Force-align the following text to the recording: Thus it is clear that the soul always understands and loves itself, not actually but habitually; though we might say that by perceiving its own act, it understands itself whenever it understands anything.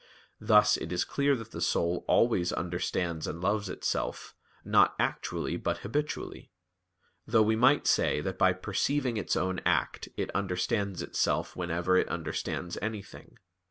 Thus 0.39 0.77
it 0.77 0.91
is 0.91 1.05
clear 1.05 1.35
that 1.35 1.51
the 1.51 1.61
soul 1.61 2.03
always 2.07 2.51
understands 2.51 3.27
and 3.27 3.39
loves 3.39 3.69
itself, 3.69 4.33
not 4.65 4.95
actually 4.97 5.57
but 5.57 5.77
habitually; 5.85 6.49
though 7.27 7.43
we 7.43 7.55
might 7.55 7.85
say 7.85 8.19
that 8.19 8.39
by 8.39 8.53
perceiving 8.53 9.17
its 9.17 9.35
own 9.35 9.61
act, 9.63 10.09
it 10.17 10.31
understands 10.35 11.03
itself 11.03 11.55
whenever 11.55 11.97
it 11.97 12.09
understands 12.09 12.79
anything. 12.81 13.37